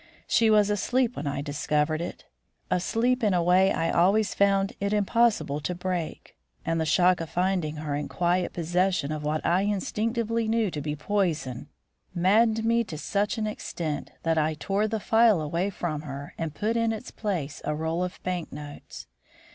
[0.25, 2.25] She was asleep when I discovered it;
[2.71, 6.35] asleep in a way I always found it impossible to break,
[6.65, 10.81] and the shock of finding her in quiet possession of what I instinctively knew to
[10.81, 11.69] be poison
[12.15, 16.55] maddened me to such an extent that I tore the phial away from her and
[16.55, 19.05] put in its place a roll of bank notes.